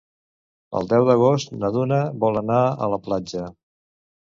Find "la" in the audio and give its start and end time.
2.97-3.03